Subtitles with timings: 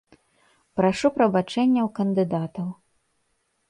[0.81, 2.67] Прашу прабачэння ў кандыдатаў.